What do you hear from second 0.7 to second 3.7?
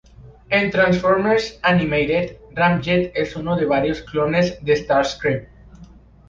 Transformers Animated, Ramjet es uno de